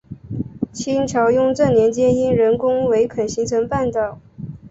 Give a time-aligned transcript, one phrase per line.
[0.73, 4.19] 清朝雍正年间因人工围垦形成半岛。